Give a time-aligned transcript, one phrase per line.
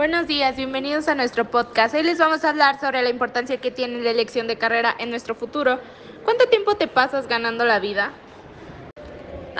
[0.00, 1.94] Buenos días, bienvenidos a nuestro podcast.
[1.94, 5.10] Hoy les vamos a hablar sobre la importancia que tiene la elección de carrera en
[5.10, 5.78] nuestro futuro.
[6.24, 8.10] ¿Cuánto tiempo te pasas ganando la vida?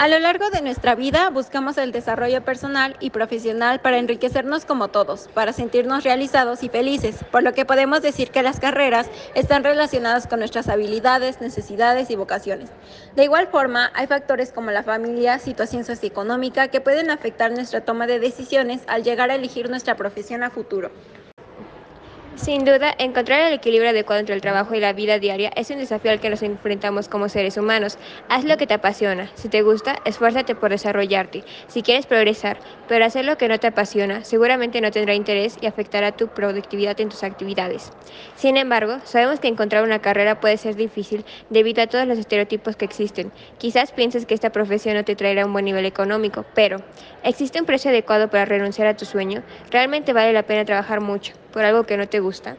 [0.00, 4.88] A lo largo de nuestra vida buscamos el desarrollo personal y profesional para enriquecernos como
[4.88, 9.62] todos, para sentirnos realizados y felices, por lo que podemos decir que las carreras están
[9.62, 12.70] relacionadas con nuestras habilidades, necesidades y vocaciones.
[13.14, 18.06] De igual forma, hay factores como la familia, situación socioeconómica que pueden afectar nuestra toma
[18.06, 20.90] de decisiones al llegar a elegir nuestra profesión a futuro.
[22.40, 25.76] Sin duda, encontrar el equilibrio adecuado entre el trabajo y la vida diaria es un
[25.76, 27.98] desafío al que nos enfrentamos como seres humanos.
[28.30, 29.30] Haz lo que te apasiona.
[29.34, 31.44] Si te gusta, esfuérzate por desarrollarte.
[31.66, 32.58] Si quieres progresar,
[32.88, 36.98] pero hacer lo que no te apasiona seguramente no tendrá interés y afectará tu productividad
[37.02, 37.90] en tus actividades.
[38.36, 42.74] Sin embargo, sabemos que encontrar una carrera puede ser difícil debido a todos los estereotipos
[42.74, 43.34] que existen.
[43.58, 46.78] Quizás pienses que esta profesión no te traerá un buen nivel económico, pero
[47.22, 49.42] ¿existe un precio adecuado para renunciar a tu sueño?
[49.70, 52.56] ¿Realmente vale la pena trabajar mucho por algo que no te gusta?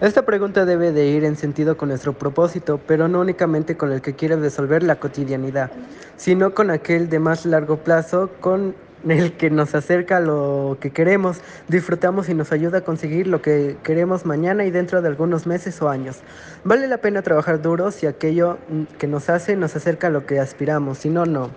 [0.00, 4.00] Esta pregunta debe de ir en sentido con nuestro propósito, pero no únicamente con el
[4.00, 5.70] que quiere resolver la cotidianidad,
[6.16, 8.74] sino con aquel de más largo plazo, con
[9.08, 13.42] el que nos acerca a lo que queremos, disfrutamos y nos ayuda a conseguir lo
[13.42, 16.20] que queremos mañana y dentro de algunos meses o años.
[16.64, 18.58] Vale la pena trabajar duro si aquello
[18.98, 21.50] que nos hace nos acerca a lo que aspiramos, si no, no.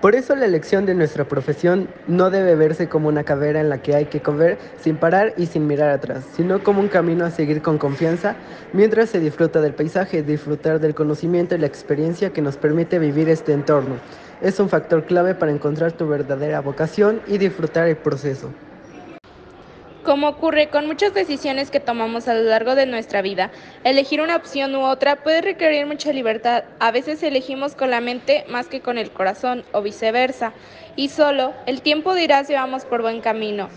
[0.00, 3.78] Por eso la elección de nuestra profesión no debe verse como una carrera en la
[3.78, 7.30] que hay que correr sin parar y sin mirar atrás, sino como un camino a
[7.30, 8.34] seguir con confianza
[8.72, 13.28] mientras se disfruta del paisaje, disfrutar del conocimiento y la experiencia que nos permite vivir
[13.28, 13.96] este entorno.
[14.40, 18.50] Es un factor clave para encontrar tu verdadera vocación y disfrutar el proceso.
[20.04, 23.52] Como ocurre con muchas decisiones que tomamos a lo largo de nuestra vida,
[23.84, 26.64] elegir una opción u otra puede requerir mucha libertad.
[26.80, 30.54] A veces elegimos con la mente más que con el corazón o viceversa.
[30.96, 33.68] Y solo el tiempo dirá si vamos por buen camino.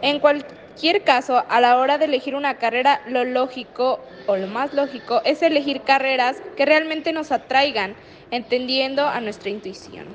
[0.00, 4.72] En cualquier caso, a la hora de elegir una carrera, lo lógico o lo más
[4.72, 7.94] lógico es elegir carreras que realmente nos atraigan,
[8.30, 10.06] entendiendo a nuestra intuición.